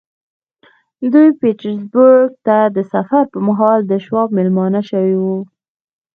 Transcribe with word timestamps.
دوی 1.13 1.29
پيټرزبورګ 1.39 2.29
ته 2.45 2.57
د 2.75 2.77
سفر 2.93 3.23
پر 3.31 3.39
مهال 3.47 3.79
د 3.87 3.93
شواب 4.05 4.29
مېلمانه 4.37 4.81
شوي 4.89 5.15
وو. 5.23 5.37